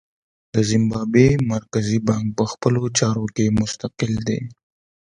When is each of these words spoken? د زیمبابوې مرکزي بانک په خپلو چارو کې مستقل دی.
د 0.53 0.55
زیمبابوې 0.69 1.29
مرکزي 1.53 1.99
بانک 2.07 2.27
په 2.37 2.43
خپلو 2.51 2.81
چارو 2.97 3.25
کې 3.35 3.55
مستقل 3.59 4.13
دی. 4.27 4.41